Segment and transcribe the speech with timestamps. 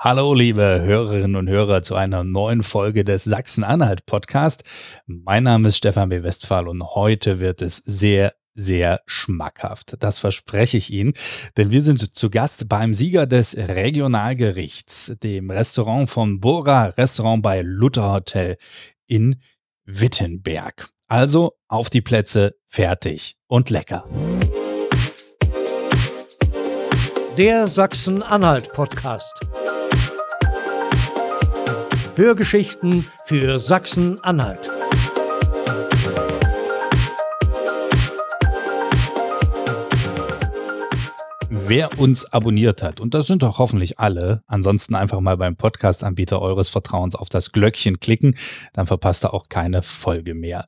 [0.00, 4.62] Hallo, liebe Hörerinnen und Hörer, zu einer neuen Folge des Sachsen-Anhalt-Podcast.
[5.06, 6.22] Mein Name ist Stefan B.
[6.22, 9.96] Westphal und heute wird es sehr, sehr schmackhaft.
[9.98, 11.14] Das verspreche ich Ihnen,
[11.56, 17.62] denn wir sind zu Gast beim Sieger des Regionalgerichts, dem Restaurant von Bora Restaurant bei
[17.62, 18.56] Luther Hotel
[19.08, 19.34] in
[19.84, 20.90] Wittenberg.
[21.08, 24.04] Also auf die Plätze, fertig und lecker.
[27.36, 29.48] Der Sachsen-Anhalt-Podcast.
[32.18, 34.68] Hörgeschichten für Sachsen-Anhalt.
[41.48, 46.42] Wer uns abonniert hat, und das sind doch hoffentlich alle, ansonsten einfach mal beim Podcast-Anbieter
[46.42, 48.34] eures Vertrauens auf das Glöckchen klicken,
[48.72, 50.66] dann verpasst ihr auch keine Folge mehr.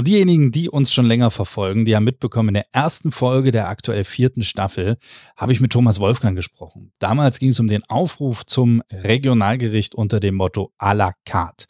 [0.00, 3.68] Und diejenigen, die uns schon länger verfolgen, die haben mitbekommen, in der ersten Folge der
[3.68, 4.96] aktuell vierten Staffel
[5.36, 6.90] habe ich mit Thomas Wolfgang gesprochen.
[7.00, 11.66] Damals ging es um den Aufruf zum Regionalgericht unter dem Motto à la carte.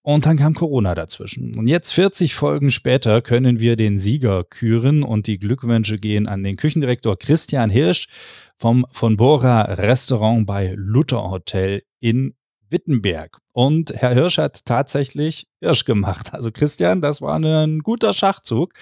[0.00, 1.54] Und dann kam Corona dazwischen.
[1.54, 6.42] Und jetzt 40 Folgen später können wir den Sieger küren und die Glückwünsche gehen an
[6.42, 8.08] den Küchendirektor Christian Hirsch
[8.56, 12.32] vom von Bora Restaurant bei Luther Hotel in
[12.72, 13.38] Wittenberg.
[13.52, 16.32] Und Herr Hirsch hat tatsächlich Hirsch gemacht.
[16.32, 18.72] Also Christian, das war ein guter Schachzug.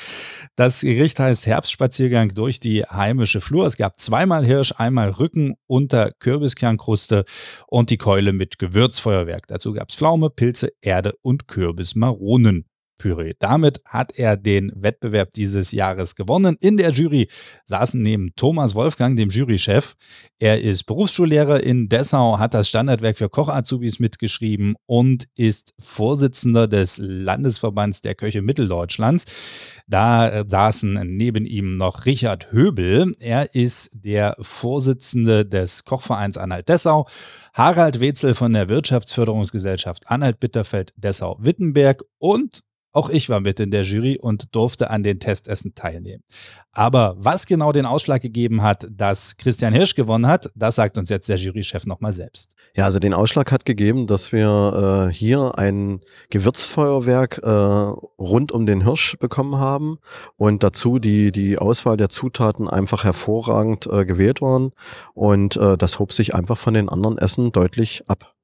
[0.57, 3.67] Das Gericht heißt Herbstspaziergang durch die heimische Flur.
[3.67, 7.25] Es gab zweimal Hirsch, einmal Rücken unter Kürbiskernkruste
[7.67, 9.49] und die Keule mit Gewürzfeuerwerk.
[9.49, 12.70] Dazu gab es Pflaume, Pilze, Erde und Kürbismaronen.
[13.01, 13.33] Püree.
[13.39, 16.57] Damit hat er den Wettbewerb dieses Jahres gewonnen.
[16.61, 17.29] In der Jury
[17.65, 19.95] saßen neben Thomas Wolfgang, dem Jurychef.
[20.39, 26.99] Er ist Berufsschullehrer in Dessau, hat das Standardwerk für Kochazubis mitgeschrieben und ist Vorsitzender des
[27.03, 29.25] Landesverbands der Köche Mitteldeutschlands.
[29.89, 33.13] Da saßen neben ihm noch Richard Höbel.
[33.19, 37.07] Er ist der Vorsitzende des Kochvereins Anhalt-Dessau.
[37.55, 44.55] Harald Wetzel von der Wirtschaftsförderungsgesellschaft Anhalt-Bitterfeld-Dessau-Wittenberg und auch ich war mit in der Jury und
[44.55, 46.25] durfte an den Testessen teilnehmen.
[46.73, 51.11] Aber was genau den Ausschlag gegeben hat, dass Christian Hirsch gewonnen hat, das sagt uns
[51.11, 52.55] jetzt der Jurychef nochmal selbst.
[52.75, 56.01] Ja, also den Ausschlag hat gegeben, dass wir äh, hier ein
[56.31, 59.99] Gewürzfeuerwerk äh, rund um den Hirsch bekommen haben
[60.37, 64.73] und dazu die, die Auswahl der Zutaten einfach hervorragend äh, gewählt waren
[65.15, 68.35] und äh, das hob sich einfach von den anderen Essen deutlich ab.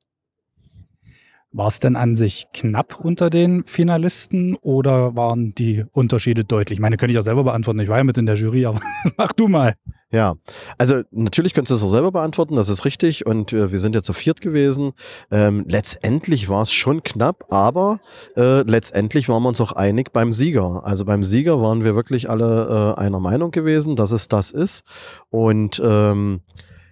[1.57, 6.77] War es denn an sich knapp unter den Finalisten oder waren die Unterschiede deutlich?
[6.77, 7.81] Ich meine, könnte ich auch selber beantworten.
[7.81, 8.79] Ich war ja mit in der Jury, aber
[9.17, 9.75] mach du mal.
[10.13, 10.35] Ja,
[10.77, 13.25] also natürlich könntest du es auch selber beantworten, das ist richtig.
[13.25, 14.93] Und äh, wir sind ja zu viert gewesen.
[15.31, 18.01] Ähm, letztendlich war es schon knapp, aber
[18.37, 20.83] äh, letztendlich waren wir uns auch einig beim Sieger.
[20.85, 24.85] Also beim Sieger waren wir wirklich alle äh, einer Meinung gewesen, dass es das ist.
[25.31, 26.43] Und ähm,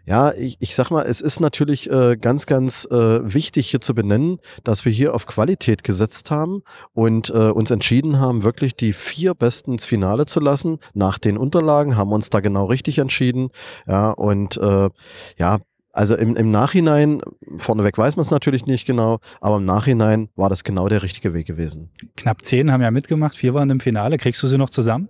[0.06, 3.94] ja, ich, ich sag mal, es ist natürlich äh, ganz, ganz äh, wichtig hier zu
[3.94, 8.92] benennen, dass wir hier auf Qualität gesetzt haben und äh, uns entschieden haben, wirklich die
[8.92, 10.78] vier Besten ins Finale zu lassen.
[10.92, 13.48] Nach den Unterlagen haben uns da genau richtig entschieden.
[13.86, 14.90] Ja, und äh,
[15.38, 15.58] ja,
[15.92, 17.22] also im, im Nachhinein,
[17.58, 21.32] vorneweg weiß man es natürlich nicht genau, aber im Nachhinein war das genau der richtige
[21.34, 21.90] Weg gewesen.
[22.16, 24.18] Knapp zehn haben ja mitgemacht, vier waren im Finale.
[24.18, 25.08] Kriegst du sie noch zusammen?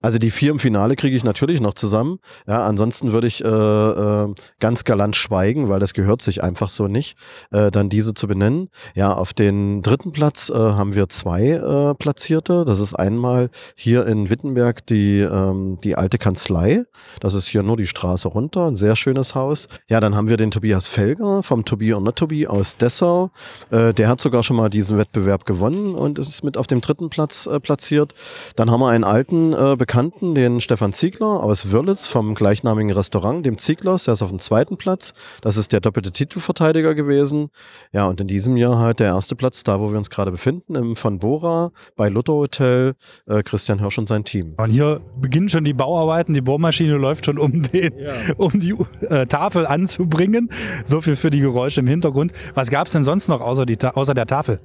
[0.00, 2.20] Also die vier im Finale kriege ich natürlich noch zusammen.
[2.46, 6.86] Ja, ansonsten würde ich äh, äh, ganz galant schweigen, weil das gehört sich einfach so
[6.86, 7.18] nicht,
[7.50, 8.68] äh, dann diese zu benennen.
[8.94, 12.64] Ja, auf den dritten Platz äh, haben wir zwei äh, Platzierte.
[12.64, 16.84] Das ist einmal hier in Wittenberg die, ähm, die alte Kanzlei.
[17.18, 19.66] Das ist hier nur die Straße runter, ein sehr schönes Haus.
[19.88, 23.30] Ja, dann haben wir den Tobias Felger vom Tobi und Not Tobi aus Dessau.
[23.70, 27.10] Äh, der hat sogar schon mal diesen Wettbewerb gewonnen und ist mit auf dem dritten
[27.10, 28.14] Platz platziert.
[28.54, 33.46] Dann haben wir einen alten äh, Bekannten, den Stefan Ziegler aus Wörlitz vom gleichnamigen Restaurant,
[33.46, 35.14] dem Zieglers, der ist auf dem zweiten Platz.
[35.40, 37.48] Das ist der doppelte Titelverteidiger gewesen.
[37.90, 40.74] Ja, und in diesem Jahr halt der erste Platz, da wo wir uns gerade befinden,
[40.74, 42.92] im Von Bora bei Luther Hotel,
[43.26, 44.56] äh, Christian Hirsch und sein Team.
[44.58, 48.12] Und hier beginnen schon die Bauarbeiten, die Bohrmaschine läuft schon um, den, ja.
[48.36, 48.74] um die
[49.08, 50.50] äh, Tafel anzubringen.
[50.84, 52.32] So viel für die Geräusche im Hintergrund.
[52.52, 54.60] Was gab es denn sonst noch außer, die, außer der Tafel?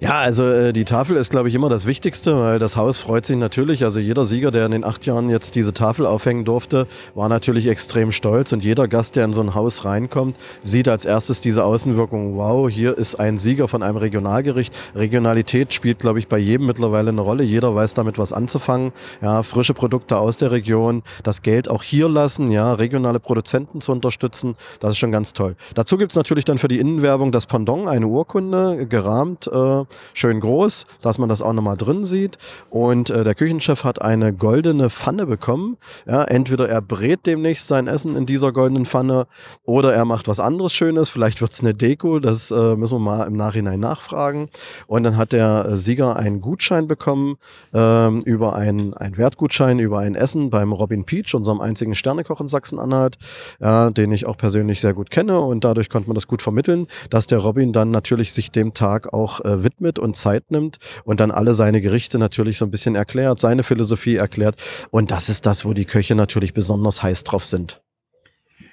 [0.00, 3.24] Ja, also äh, die Tafel ist, glaube ich, immer das Wichtigste, weil das Haus freut
[3.24, 3.84] sich natürlich.
[3.84, 7.68] Also jeder Sieger, der in den acht Jahren jetzt diese Tafel aufhängen durfte, war natürlich
[7.68, 8.52] extrem stolz.
[8.52, 12.36] Und jeder Gast, der in so ein Haus reinkommt, sieht als erstes diese Außenwirkung.
[12.36, 14.74] Wow, hier ist ein Sieger von einem Regionalgericht.
[14.94, 17.44] Regionalität spielt, glaube ich, bei jedem mittlerweile eine Rolle.
[17.44, 18.92] Jeder weiß damit was anzufangen.
[19.22, 23.92] Ja, frische Produkte aus der Region, das Geld auch hier lassen, ja, regionale Produzenten zu
[23.92, 24.56] unterstützen.
[24.80, 25.54] Das ist schon ganz toll.
[25.74, 29.46] Dazu gibt es natürlich dann für die Innenwerbung das Pendant, eine Urkunde, gerahmt.
[29.46, 32.38] Äh, Schön groß, dass man das auch nochmal drin sieht.
[32.70, 35.76] Und äh, der Küchenchef hat eine goldene Pfanne bekommen.
[36.06, 39.26] Ja, entweder er brät demnächst sein Essen in dieser goldenen Pfanne
[39.64, 41.10] oder er macht was anderes Schönes.
[41.10, 44.48] Vielleicht wird es eine Deko, das äh, müssen wir mal im Nachhinein nachfragen.
[44.86, 47.36] Und dann hat der äh, Sieger einen Gutschein bekommen
[47.72, 52.48] ähm, über einen, einen Wertgutschein, über ein Essen beim Robin Peach, unserem einzigen Sternekoch in
[52.48, 53.18] Sachsen-Anhalt,
[53.60, 56.86] ja, den ich auch persönlich sehr gut kenne und dadurch konnte man das gut vermitteln,
[57.10, 61.20] dass der Robin dann natürlich sich dem Tag auch äh, widmet und Zeit nimmt und
[61.20, 64.56] dann alle seine Gerichte natürlich so ein bisschen erklärt, seine Philosophie erklärt
[64.90, 67.82] und das ist das, wo die Köche natürlich besonders heiß drauf sind.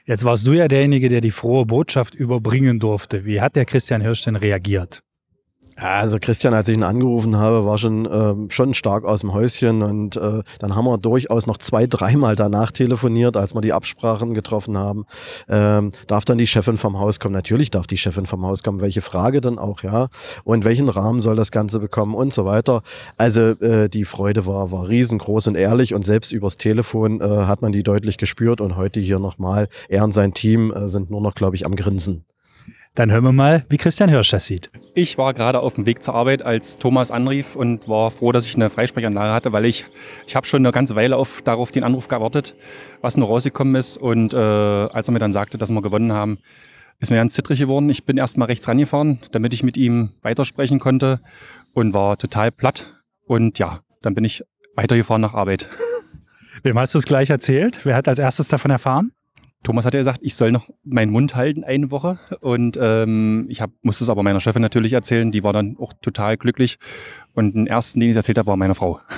[0.05, 3.23] Jetzt warst du ja derjenige, der die frohe Botschaft überbringen durfte.
[3.23, 5.03] Wie hat der Christian Hirsch denn reagiert?
[5.77, 9.81] Also Christian, als ich ihn angerufen habe, war schon, ähm, schon stark aus dem Häuschen
[9.81, 14.33] und äh, dann haben wir durchaus noch zwei, dreimal danach telefoniert, als wir die Absprachen
[14.33, 15.05] getroffen haben.
[15.49, 17.33] Ähm, darf dann die Chefin vom Haus kommen?
[17.33, 18.81] Natürlich darf die Chefin vom Haus kommen.
[18.81, 20.09] Welche Frage dann auch, ja?
[20.43, 22.81] Und welchen Rahmen soll das Ganze bekommen und so weiter.
[23.17, 27.61] Also äh, die Freude war, war riesengroß und ehrlich und selbst übers Telefon äh, hat
[27.61, 31.21] man die deutlich gespürt und heute hier nochmal, er und sein Team äh, sind nur
[31.21, 32.25] noch, glaube ich, am Grinsen.
[32.93, 34.69] Dann hören wir mal, wie Christian Hirsch das sieht.
[34.95, 38.45] Ich war gerade auf dem Weg zur Arbeit, als Thomas anrief und war froh, dass
[38.45, 39.85] ich eine Freisprechanlage hatte, weil ich,
[40.27, 42.53] ich habe schon eine ganze Weile auf, darauf den Anruf gewartet,
[42.99, 43.95] was nur rausgekommen ist.
[43.95, 46.39] Und äh, als er mir dann sagte, dass wir gewonnen haben,
[46.99, 47.89] ist mir ganz zittrig geworden.
[47.89, 51.21] Ich bin erst mal rechts rangefahren, damit ich mit ihm weitersprechen konnte
[51.73, 52.93] und war total platt.
[53.25, 54.43] Und ja, dann bin ich
[54.75, 55.69] weitergefahren nach Arbeit.
[56.63, 57.85] Wem hast du es gleich erzählt?
[57.85, 59.13] Wer hat als erstes davon erfahren?
[59.63, 62.17] Thomas hat ja gesagt, ich soll noch meinen Mund halten eine Woche.
[62.39, 65.31] Und ähm, ich hab, musste es aber meiner Chefin natürlich erzählen.
[65.31, 66.79] Die war dann auch total glücklich.
[67.33, 68.99] Und den ersten, den ich erzählt habe, war meine Frau.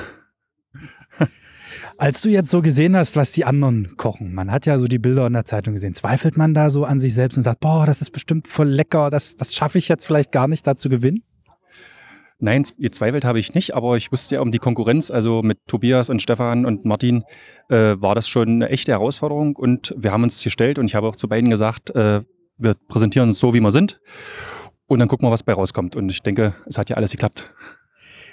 [1.98, 5.00] Als du jetzt so gesehen hast, was die anderen kochen, man hat ja so die
[5.00, 7.86] Bilder in der Zeitung gesehen, zweifelt man da so an sich selbst und sagt, boah,
[7.86, 10.90] das ist bestimmt voll lecker, das, das schaffe ich jetzt vielleicht gar nicht, da zu
[10.90, 11.24] gewinnen?
[12.44, 16.10] Nein, gezweifelt habe ich nicht, aber ich wusste ja um die Konkurrenz, also mit Tobias
[16.10, 17.24] und Stefan und Martin,
[17.69, 21.07] äh, war das schon eine echte Herausforderung und wir haben uns gestellt und ich habe
[21.07, 22.22] auch zu beiden gesagt, äh,
[22.57, 24.01] wir präsentieren uns so, wie wir sind
[24.88, 25.95] und dann gucken wir, was bei rauskommt.
[25.95, 27.50] Und ich denke, es hat ja alles geklappt.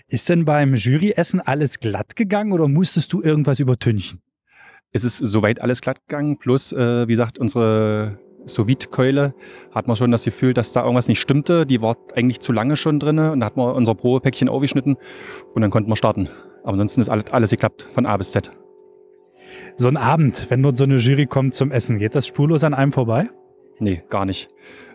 [0.09, 4.23] Ist denn beim Juryessen alles glatt gegangen oder musstest du irgendwas übertünchen?
[4.91, 9.35] Es ist soweit alles glatt gegangen, plus, äh, wie gesagt, unsere sous keule
[9.73, 11.67] hat man schon das Gefühl, dass da irgendwas nicht stimmte.
[11.67, 14.97] Die war eigentlich zu lange schon drin und da hat man unser Probepäckchen aufgeschnitten
[15.55, 16.29] und dann konnten wir starten.
[16.63, 18.53] Aber ansonsten ist alles, alles geklappt, von A bis Z.
[19.77, 22.75] So ein Abend, wenn dort so eine Jury kommt zum Essen, geht das spurlos an
[22.75, 23.31] einem vorbei?
[23.79, 24.51] Nee, gar nicht.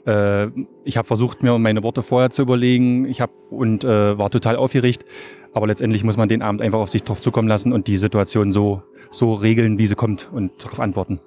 [0.06, 0.48] Äh,
[0.84, 4.56] ich habe versucht, mir meine Worte vorher zu überlegen ich hab, und äh, war total
[4.56, 5.06] aufgeregt.
[5.54, 8.52] Aber letztendlich muss man den Abend einfach auf sich drauf zukommen lassen und die Situation
[8.52, 11.20] so, so regeln, wie sie kommt und darauf antworten.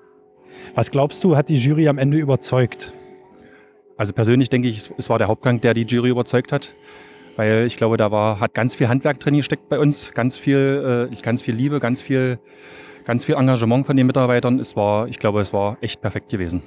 [0.75, 2.93] Was glaubst du, hat die Jury am Ende überzeugt?
[3.96, 6.72] Also persönlich denke ich, es war der Hauptgang, der die Jury überzeugt hat.
[7.37, 11.08] Weil ich glaube, da war, hat ganz viel Handwerk drin gesteckt bei uns, ganz viel,
[11.12, 12.38] äh, ganz viel Liebe, ganz viel,
[13.05, 14.58] ganz viel Engagement von den Mitarbeitern.
[14.58, 16.62] Es war, ich glaube, es war echt perfekt gewesen.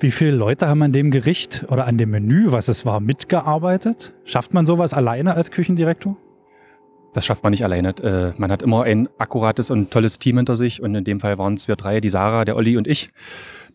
[0.00, 4.12] Wie viele Leute haben an dem Gericht oder an dem Menü, was es war, mitgearbeitet?
[4.24, 6.16] Schafft man sowas alleine als Küchendirektor?
[7.14, 7.90] Das schafft man nicht alleine.
[8.02, 10.82] Äh, man hat immer ein akkurates und tolles Team hinter sich.
[10.82, 13.10] Und in dem Fall waren es wir drei, die Sarah, der Olli und ich,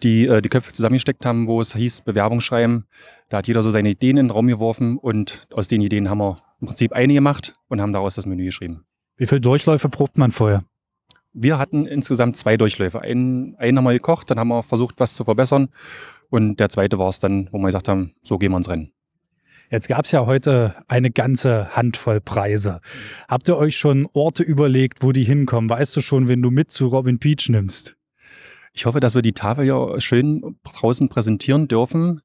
[0.03, 2.85] die äh, die Köpfe zusammengesteckt haben, wo es hieß Bewerbung schreiben.
[3.29, 6.17] Da hat jeder so seine Ideen in den Raum geworfen und aus den Ideen haben
[6.17, 8.85] wir im Prinzip eine gemacht und haben daraus das Menü geschrieben.
[9.15, 10.63] Wie viele Durchläufe probt man vorher?
[11.31, 13.01] Wir hatten insgesamt zwei Durchläufe.
[13.01, 15.69] Einen, einen haben wir gekocht, dann haben wir versucht, was zu verbessern.
[16.29, 18.91] Und der zweite war es dann, wo wir gesagt haben, so gehen wir ins Rennen.
[19.71, 22.81] Jetzt gab es ja heute eine ganze Handvoll Preise.
[23.27, 25.69] Habt ihr euch schon Orte überlegt, wo die hinkommen?
[25.69, 27.95] Weißt du schon, wenn du mit zu Robin Peach nimmst?
[28.73, 32.21] Ich hoffe, dass wir die Tafel ja schön draußen präsentieren dürfen.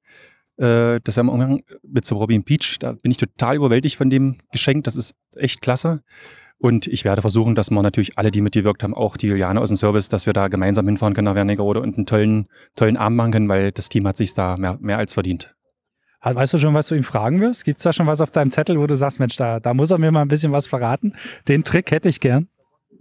[0.57, 2.79] Äh, das haben wir mit zu Robin Peach.
[2.79, 4.85] Da bin ich total überwältigt von dem Geschenk.
[4.85, 6.03] Das ist echt klasse.
[6.57, 9.69] Und ich werde versuchen, dass wir natürlich alle, die mitgewirkt haben, auch die Juliane aus
[9.69, 13.19] dem Service, dass wir da gemeinsam hinfahren können nach Wernigerode und einen tollen, tollen Abend
[13.19, 15.55] machen können, weil das Team hat sich da mehr, mehr als verdient.
[16.25, 17.65] Weißt du schon, was du ihm fragen wirst?
[17.65, 19.91] Gibt es da schon was auf deinem Zettel, wo du sagst, Mensch, da, da muss
[19.91, 21.15] er mir mal ein bisschen was verraten?
[21.49, 22.49] Den Trick hätte ich gern.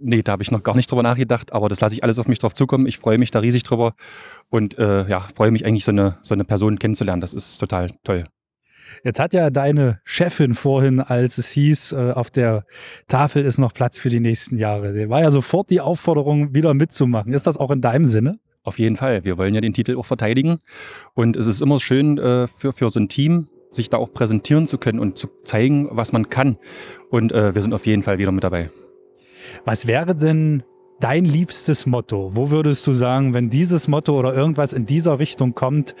[0.00, 2.28] Nee, da habe ich noch gar nicht drüber nachgedacht, aber das lasse ich alles auf
[2.28, 2.86] mich drauf zukommen.
[2.86, 3.94] Ich freue mich da riesig drüber
[4.50, 7.20] und äh, ja, freue mich eigentlich, so eine, so eine Person kennenzulernen.
[7.20, 8.26] Das ist total toll.
[9.02, 12.64] Jetzt hat ja deine Chefin vorhin, als es hieß, äh, auf der
[13.08, 15.08] Tafel ist noch Platz für die nächsten Jahre.
[15.08, 17.32] War ja sofort die Aufforderung, wieder mitzumachen.
[17.32, 18.38] Ist das auch in deinem Sinne?
[18.64, 19.24] Auf jeden Fall.
[19.24, 20.56] Wir wollen ja den Titel auch verteidigen.
[21.12, 24.66] Und es ist immer schön äh, für, für so ein Team, sich da auch präsentieren
[24.66, 26.56] zu können und zu zeigen, was man kann.
[27.10, 28.70] Und äh, wir sind auf jeden Fall wieder mit dabei.
[29.66, 30.62] Was wäre denn
[30.98, 32.34] dein liebstes Motto?
[32.34, 35.94] Wo würdest du sagen, wenn dieses Motto oder irgendwas in dieser Richtung kommt,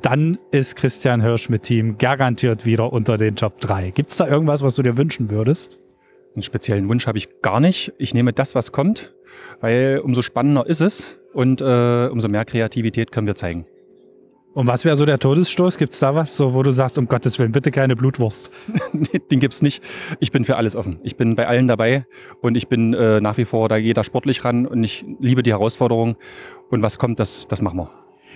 [0.00, 3.90] dann ist Christian Hirsch mit Team garantiert wieder unter den Top 3.
[3.90, 5.78] Gibt es da irgendwas, was du dir wünschen würdest?
[6.34, 7.92] Einen speziellen Wunsch habe ich gar nicht.
[7.98, 9.12] Ich nehme das, was kommt,
[9.60, 13.66] weil umso spannender ist es und äh, umso mehr Kreativität können wir zeigen.
[14.54, 15.78] Und was wäre so der Todesstoß?
[15.78, 18.52] Gibt es da was, so, wo du sagst, um Gottes Willen, bitte keine Blutwurst?
[19.30, 19.82] Den gibt es nicht.
[20.20, 21.00] Ich bin für alles offen.
[21.02, 22.06] Ich bin bei allen dabei
[22.40, 25.50] und ich bin äh, nach wie vor, da jeder sportlich ran und ich liebe die
[25.50, 26.16] Herausforderung.
[26.70, 27.90] Und was kommt, das, das machen wir.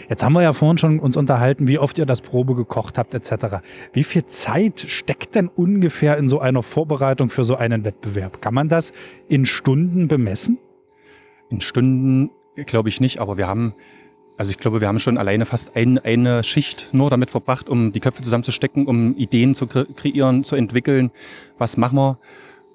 [0.09, 3.15] Jetzt haben wir ja vorhin schon uns unterhalten, wie oft ihr das Probe gekocht habt
[3.15, 3.59] etc.
[3.93, 8.43] Wie viel Zeit steckt denn ungefähr in so einer Vorbereitung für so einen Wettbewerb?
[8.43, 8.93] Kann man das
[9.29, 10.59] in Stunden bemessen?
[11.49, 12.31] In Stunden
[12.67, 13.75] glaube ich nicht, aber wir haben
[14.39, 17.91] also ich glaube, wir haben schon alleine fast ein, eine Schicht nur damit verbracht, um
[17.91, 21.11] die Köpfe zusammenzustecken, um Ideen zu kreieren, zu entwickeln.
[21.59, 22.19] Was machen wir?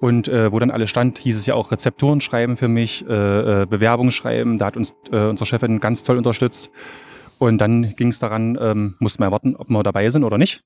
[0.02, 3.62] Und äh, wo dann alles stand, hieß es ja auch Rezepturen schreiben für mich, äh,
[3.62, 4.58] äh, Bewerbungen schreiben.
[4.58, 6.70] Da hat uns äh, unsere Chefin ganz toll unterstützt.
[7.40, 10.64] Und dann ging es daran, ähm, mussten wir warten, ob wir dabei sind oder nicht.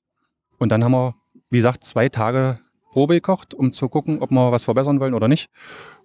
[0.58, 1.14] Und dann haben wir,
[1.50, 2.58] wie gesagt, zwei Tage
[2.90, 5.48] Probe gekocht, um zu gucken, ob wir was verbessern wollen oder nicht.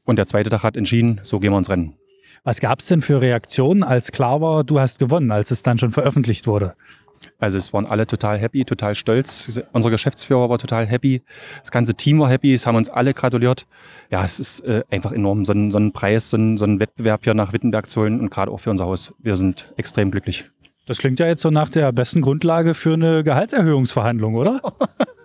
[0.06, 1.98] Und der zweite Tag hat entschieden, so gehen wir ins Rennen.
[2.44, 5.78] Was gab es denn für Reaktionen, als klar war, du hast gewonnen, als es dann
[5.78, 6.76] schon veröffentlicht wurde?
[7.40, 9.62] Also es waren alle total happy, total stolz.
[9.72, 11.22] Unser Geschäftsführer war total happy.
[11.62, 12.54] Das ganze Team war happy.
[12.54, 13.66] Es haben uns alle gratuliert.
[14.12, 17.34] Ja, es ist äh, einfach enorm, so einen, so Preis, so einen, so Wettbewerb hier
[17.34, 19.14] nach Wittenberg zu holen und gerade auch für unser Haus.
[19.20, 20.50] Wir sind extrem glücklich.
[20.86, 24.60] Das klingt ja jetzt so nach der besten Grundlage für eine Gehaltserhöhungsverhandlung, oder?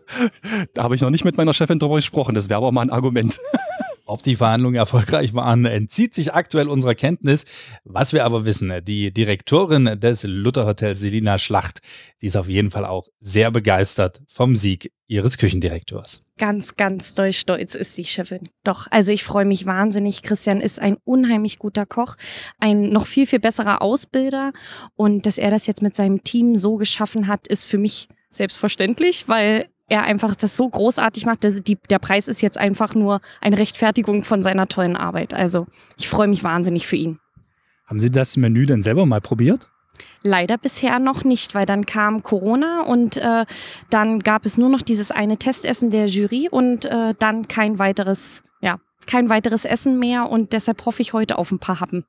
[0.75, 2.37] da habe ich noch nicht mit meiner Chefin drüber gesprochen.
[2.37, 3.41] Das wäre aber mal ein Argument.
[4.09, 7.45] Ob die Verhandlungen erfolgreich waren, entzieht sich aktuell unserer Kenntnis.
[7.85, 11.83] Was wir aber wissen, die Direktorin des Lutherhotels Selina Schlacht,
[12.23, 16.23] die ist auf jeden Fall auch sehr begeistert vom Sieg ihres Küchendirektors.
[16.39, 18.49] Ganz, ganz doll stolz ist die Chefin.
[18.65, 20.23] Doch, also ich freue mich wahnsinnig.
[20.23, 22.17] Christian ist ein unheimlich guter Koch,
[22.59, 24.53] ein noch viel, viel besserer Ausbilder.
[24.97, 29.29] Und dass er das jetzt mit seinem Team so geschaffen hat, ist für mich selbstverständlich,
[29.29, 31.45] weil er einfach das so großartig macht.
[31.45, 35.35] Der, die, der Preis ist jetzt einfach nur eine Rechtfertigung von seiner tollen Arbeit.
[35.35, 35.67] Also
[35.97, 37.19] ich freue mich wahnsinnig für ihn.
[37.87, 39.69] Haben Sie das Menü denn selber mal probiert?
[40.23, 43.47] Leider bisher noch nicht, weil dann kam Corona und äh,
[43.89, 48.43] dann gab es nur noch dieses eine Testessen der Jury und äh, dann kein weiteres,
[48.61, 52.05] ja, kein weiteres Essen mehr und deshalb hoffe ich heute auf ein paar Happen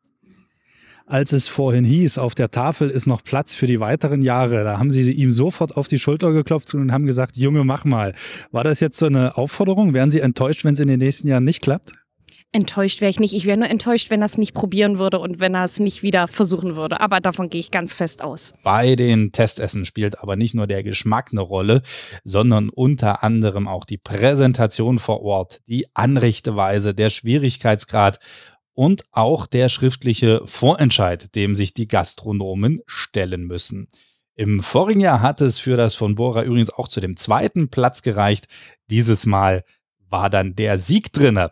[1.10, 4.78] als es vorhin hieß, auf der Tafel ist noch Platz für die weiteren Jahre, da
[4.78, 8.14] haben sie ihm sofort auf die Schulter geklopft und haben gesagt, Junge, mach mal.
[8.52, 9.96] War das jetzt so eine Aufforderung?
[9.96, 11.94] Wären Sie enttäuscht, wenn es in den nächsten Jahren nicht klappt?
[12.52, 13.34] Enttäuscht wäre ich nicht.
[13.36, 16.02] Ich wäre nur enttäuscht, wenn er es nicht probieren würde und wenn er es nicht
[16.02, 17.00] wieder versuchen würde.
[17.00, 18.54] Aber davon gehe ich ganz fest aus.
[18.64, 21.84] Bei den Testessen spielt aber nicht nur der Geschmack eine Rolle,
[22.24, 28.20] sondern unter anderem auch die Präsentation vor Ort, die Anrichteweise, der Schwierigkeitsgrad
[28.80, 33.90] und auch der schriftliche Vorentscheid, dem sich die Gastronomen stellen müssen.
[34.36, 38.04] Im vorigen Jahr hat es für das von Bora übrigens auch zu dem zweiten Platz
[38.04, 38.48] gereicht.
[38.90, 39.66] Dieses Mal
[40.08, 41.52] war dann der Sieg drinne.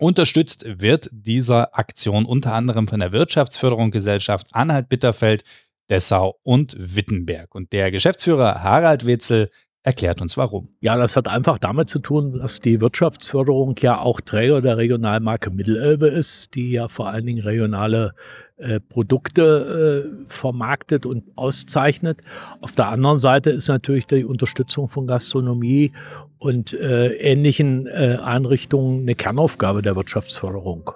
[0.00, 5.44] Unterstützt wird dieser Aktion unter anderem von der Wirtschaftsförderung Gesellschaft Anhalt-Bitterfeld,
[5.90, 7.54] Dessau und Wittenberg.
[7.54, 9.48] Und der Geschäftsführer Harald Witzel
[9.82, 10.68] erklärt uns warum.
[10.80, 15.50] Ja, das hat einfach damit zu tun, dass die Wirtschaftsförderung ja auch Träger der Regionalmarke
[15.50, 18.14] Mittelelbe ist, die ja vor allen Dingen regionale
[18.56, 22.20] äh, Produkte äh, vermarktet und auszeichnet.
[22.60, 25.92] Auf der anderen Seite ist natürlich die Unterstützung von Gastronomie
[26.38, 30.90] und äh, ähnlichen äh, Einrichtungen eine Kernaufgabe der Wirtschaftsförderung.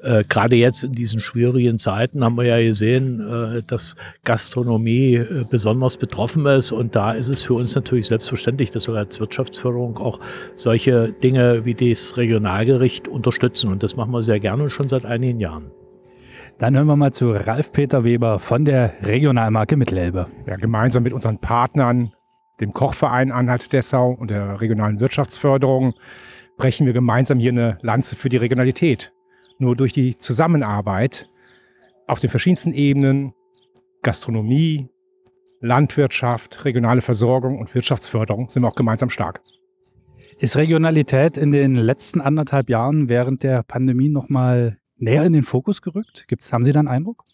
[0.00, 5.44] Äh, Gerade jetzt in diesen schwierigen Zeiten haben wir ja gesehen, äh, dass Gastronomie äh,
[5.48, 6.72] besonders betroffen ist.
[6.72, 10.20] Und da ist es für uns natürlich selbstverständlich, dass wir als Wirtschaftsförderung auch
[10.54, 13.72] solche Dinge wie das Regionalgericht unterstützen.
[13.72, 15.70] Und das machen wir sehr gerne schon seit einigen Jahren.
[16.58, 20.26] Dann hören wir mal zu Ralf-Peter Weber von der Regionalmarke Mittelelbe.
[20.46, 22.12] Ja, gemeinsam mit unseren Partnern,
[22.60, 25.94] dem Kochverein Anhalt-Dessau und der regionalen Wirtschaftsförderung,
[26.56, 29.12] brechen wir gemeinsam hier eine Lanze für die Regionalität.
[29.58, 31.28] Nur durch die Zusammenarbeit
[32.06, 33.32] auf den verschiedensten Ebenen,
[34.02, 34.88] Gastronomie,
[35.60, 39.42] Landwirtschaft, regionale Versorgung und Wirtschaftsförderung sind wir auch gemeinsam stark.
[40.38, 45.80] Ist Regionalität in den letzten anderthalb Jahren während der Pandemie nochmal näher in den Fokus
[45.80, 46.26] gerückt?
[46.28, 47.24] Gibt's, haben Sie da einen Eindruck?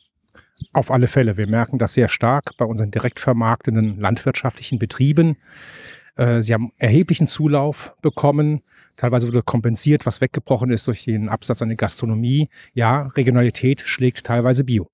[0.73, 1.37] Auf alle Fälle.
[1.37, 5.37] Wir merken das sehr stark bei unseren direkt vermarktenden landwirtschaftlichen Betrieben.
[6.15, 8.63] Äh, sie haben erheblichen Zulauf bekommen.
[8.97, 12.49] Teilweise wurde kompensiert, was weggebrochen ist durch den Absatz an die Gastronomie.
[12.75, 14.89] Ja, Regionalität schlägt teilweise Bio.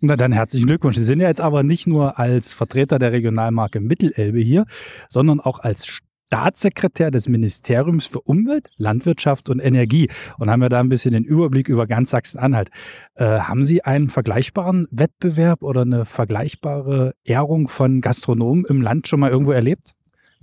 [0.00, 0.96] Na dann herzlichen Glückwunsch.
[0.96, 4.66] Sie sind ja jetzt aber nicht nur als Vertreter der Regionalmarke Mittelelbe hier,
[5.08, 10.80] sondern auch als Staatssekretär des Ministeriums für Umwelt, Landwirtschaft und Energie und haben ja da
[10.80, 12.70] ein bisschen den Überblick über ganz Sachsen-Anhalt.
[13.14, 19.20] Äh, haben Sie einen vergleichbaren Wettbewerb oder eine vergleichbare Ehrung von Gastronomen im Land schon
[19.20, 19.94] mal irgendwo erlebt?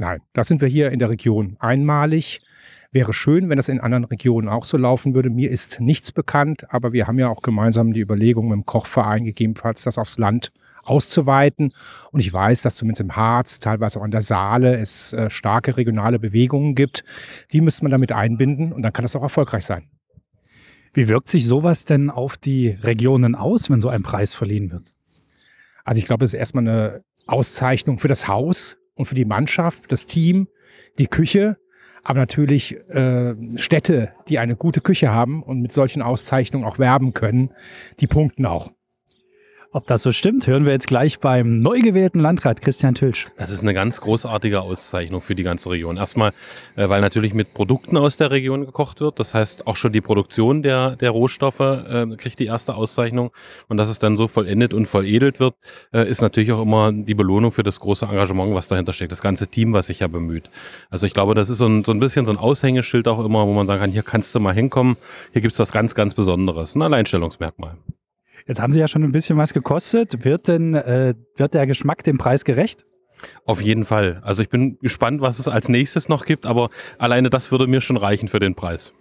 [0.02, 2.42] Nein, das sind wir hier in der Region einmalig.
[2.92, 5.30] Wäre schön, wenn das in anderen Regionen auch so laufen würde.
[5.30, 9.26] Mir ist nichts bekannt, aber wir haben ja auch gemeinsam die Überlegung mit dem Kochverein
[9.26, 10.52] gegebenenfalls das aufs Land
[10.86, 11.72] auszuweiten.
[12.12, 15.78] Und ich weiß, dass zumindest im Harz, teilweise auch an der Saale, es äh, starke
[15.78, 17.04] regionale Bewegungen gibt.
[17.54, 19.88] Die müsste man damit einbinden und dann kann das auch erfolgreich sein.
[20.96, 24.96] Wie wirkt sich sowas denn auf die Regionen aus, wenn so ein Preis verliehen wird?
[25.86, 29.92] Also ich glaube, es ist erstmal eine Auszeichnung für das Haus und für die Mannschaft,
[29.92, 30.48] das Team,
[30.98, 31.58] die Küche
[32.04, 37.14] aber natürlich äh, Städte, die eine gute Küche haben und mit solchen Auszeichnungen auch werben
[37.14, 37.52] können,
[38.00, 38.72] die punkten auch.
[39.74, 43.28] Ob das so stimmt, hören wir jetzt gleich beim neu gewählten Landrat Christian Tülsch.
[43.38, 45.96] Das ist eine ganz großartige Auszeichnung für die ganze Region.
[45.96, 46.34] Erstmal,
[46.76, 49.18] äh, weil natürlich mit Produkten aus der Region gekocht wird.
[49.18, 53.32] Das heißt, auch schon die Produktion der, der Rohstoffe äh, kriegt die erste Auszeichnung.
[53.70, 55.56] Und dass es dann so vollendet und volledelt wird,
[55.94, 59.14] äh, ist natürlich auch immer die Belohnung für das große Engagement, was dahinter steckt.
[59.14, 60.50] Das ganze Team, was sich ja bemüht.
[60.90, 63.48] Also ich glaube, das ist so ein, so ein bisschen so ein Aushängeschild auch immer,
[63.48, 64.98] wo man sagen kann, hier kannst du mal hinkommen.
[65.32, 66.76] Hier gibt's was ganz, ganz Besonderes.
[66.76, 67.78] Ein Alleinstellungsmerkmal.
[68.48, 70.26] Jetzt haben Sie ja schon ein bisschen was gekostet.
[70.26, 72.84] Wird denn, äh, wird der Geschmack dem Preis gerecht?
[73.46, 74.20] Auf jeden Fall.
[74.24, 77.82] Also ich bin gespannt, was es als nächstes noch gibt, aber alleine das würde mir
[77.82, 78.94] schon reichen für den Preis.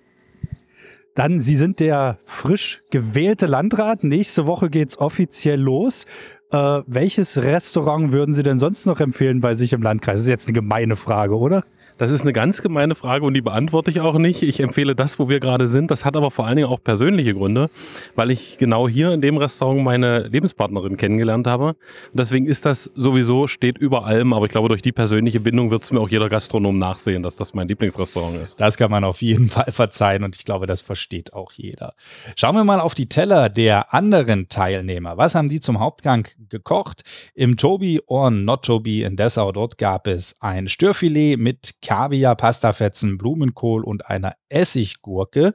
[1.14, 4.04] Dann, Sie sind der frisch gewählte Landrat.
[4.04, 6.04] Nächste Woche geht's offiziell los.
[6.52, 10.14] Äh, welches Restaurant würden Sie denn sonst noch empfehlen bei sich im Landkreis?
[10.14, 11.64] Das ist jetzt eine gemeine Frage, oder?
[12.00, 14.42] Das ist eine ganz gemeine Frage und die beantworte ich auch nicht.
[14.42, 15.90] Ich empfehle das, wo wir gerade sind.
[15.90, 17.68] Das hat aber vor allen Dingen auch persönliche Gründe,
[18.14, 21.66] weil ich genau hier in dem Restaurant meine Lebenspartnerin kennengelernt habe.
[21.66, 21.76] Und
[22.14, 25.82] deswegen ist das sowieso, steht über allem, aber ich glaube, durch die persönliche Bindung wird
[25.82, 28.58] es mir auch jeder Gastronom nachsehen, dass das mein Lieblingsrestaurant ist.
[28.58, 31.92] Das kann man auf jeden Fall verzeihen und ich glaube, das versteht auch jeder.
[32.34, 35.18] Schauen wir mal auf die Teller der anderen Teilnehmer.
[35.18, 37.02] Was haben die zum Hauptgang gekocht?
[37.34, 43.18] Im Tobi or Not Tobi in Dessau, dort gab es ein Störfilet mit Kaviar, Pastafetzen,
[43.18, 45.54] Blumenkohl und einer Essiggurke.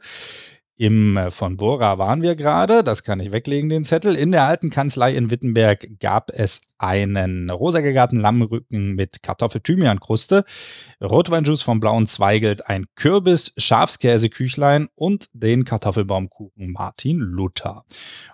[0.78, 4.16] Im äh, von Bora waren wir gerade, das kann ich weglegen, den Zettel.
[4.16, 10.44] In der alten Kanzlei in Wittenberg gab es einen rosa gegarten Lammrücken mit Kartoffel-Thymian-Kruste,
[11.02, 17.86] Rotweinjuice vom Blauen Zweigelt, ein Kürbis, Schafskäse-Küchlein und den Kartoffelbaumkuchen Martin Luther.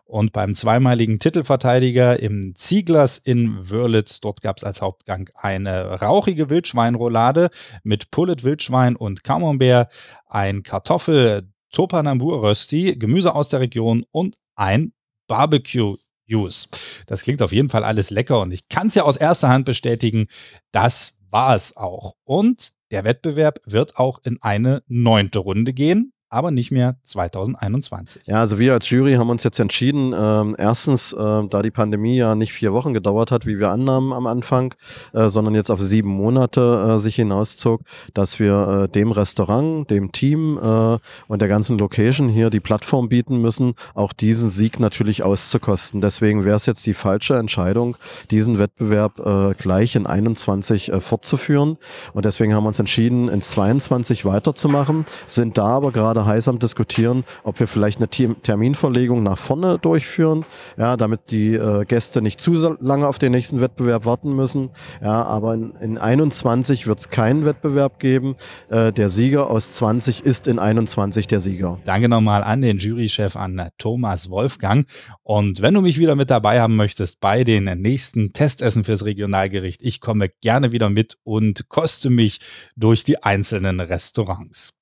[0.05, 6.49] Und beim zweimaligen Titelverteidiger im Zieglers in Wörlitz, dort gab es als Hauptgang eine rauchige
[6.49, 7.51] Wildschweinroulade
[7.83, 9.91] mit Pullet Wildschwein und Camembert,
[10.25, 14.93] ein Kartoffel Topanambur Rösti, Gemüse aus der Region und ein
[15.27, 16.67] Barbecue Juice.
[17.07, 19.65] Das klingt auf jeden Fall alles lecker und ich kann es ja aus erster Hand
[19.65, 20.27] bestätigen,
[20.71, 22.15] das war es auch.
[22.23, 28.23] Und der Wettbewerb wird auch in eine neunte Runde gehen aber nicht mehr 2021.
[28.25, 32.15] Ja, also wir als Jury haben uns jetzt entschieden, ähm, erstens, äh, da die Pandemie
[32.15, 34.73] ja nicht vier Wochen gedauert hat, wie wir annahmen am Anfang,
[35.13, 37.81] äh, sondern jetzt auf sieben Monate äh, sich hinauszog,
[38.13, 43.09] dass wir äh, dem Restaurant, dem Team äh, und der ganzen Location hier die Plattform
[43.09, 45.99] bieten müssen, auch diesen Sieg natürlich auszukosten.
[45.99, 47.97] Deswegen wäre es jetzt die falsche Entscheidung,
[48.31, 51.77] diesen Wettbewerb äh, gleich in 21 fortzuführen.
[52.13, 56.47] Und deswegen haben wir uns entschieden, in 22 weiterzumachen, sind da aber gerade gerade heiß
[56.47, 60.45] am Diskutieren, ob wir vielleicht eine Terminverlegung nach vorne durchführen,
[60.77, 64.69] ja, damit die äh, Gäste nicht zu lange auf den nächsten Wettbewerb warten müssen.
[65.01, 68.35] Ja, aber in, in 21 wird es keinen Wettbewerb geben.
[68.69, 71.79] Äh, der Sieger aus 20 ist in 21 der Sieger.
[71.85, 74.87] Danke nochmal an den Jurychef, an Thomas Wolfgang.
[75.23, 79.81] Und wenn du mich wieder mit dabei haben möchtest bei den nächsten Testessen fürs Regionalgericht,
[79.83, 82.39] ich komme gerne wieder mit und koste mich
[82.75, 84.73] durch die einzelnen Restaurants.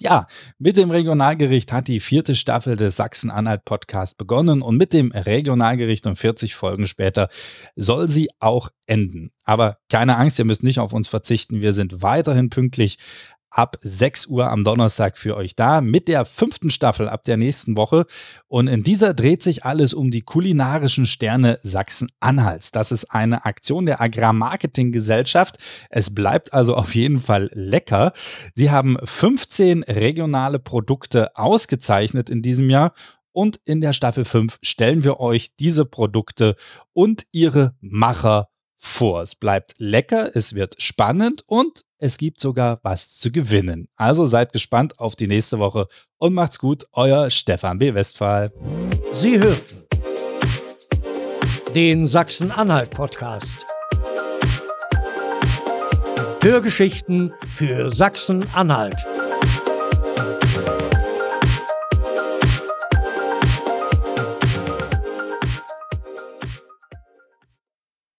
[0.00, 6.06] Ja, mit dem Regionalgericht hat die vierte Staffel des Sachsen-Anhalt-Podcast begonnen und mit dem Regionalgericht
[6.06, 7.28] und 40 Folgen später
[7.74, 9.32] soll sie auch enden.
[9.44, 11.62] Aber keine Angst, ihr müsst nicht auf uns verzichten.
[11.62, 12.98] Wir sind weiterhin pünktlich
[13.50, 17.76] ab 6 Uhr am Donnerstag für euch da mit der fünften Staffel ab der nächsten
[17.76, 18.06] Woche.
[18.46, 22.72] Und in dieser dreht sich alles um die kulinarischen Sterne Sachsen-Anhalts.
[22.72, 25.56] Das ist eine Aktion der Agrarmarketinggesellschaft.
[25.90, 28.12] Es bleibt also auf jeden Fall lecker.
[28.54, 32.92] Sie haben 15 regionale Produkte ausgezeichnet in diesem Jahr.
[33.32, 36.56] Und in der Staffel 5 stellen wir euch diese Produkte
[36.92, 39.22] und ihre Macher vor.
[39.22, 43.88] Es bleibt lecker, es wird spannend und es gibt sogar was zu gewinnen.
[43.96, 45.86] Also seid gespannt auf die nächste Woche
[46.18, 47.94] und macht's gut, euer Stefan B.
[47.94, 48.52] Westphal.
[49.12, 49.84] Sie hörten
[51.74, 53.66] den Sachsen-Anhalt-Podcast.
[56.42, 58.96] Hörgeschichten für Sachsen-Anhalt.